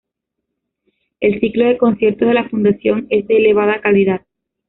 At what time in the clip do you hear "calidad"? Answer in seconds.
3.81-4.21